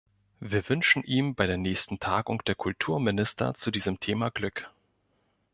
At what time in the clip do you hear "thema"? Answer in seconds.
3.99-4.31